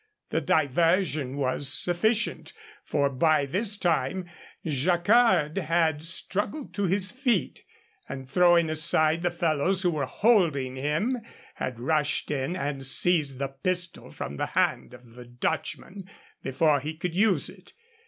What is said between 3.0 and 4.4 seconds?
by this time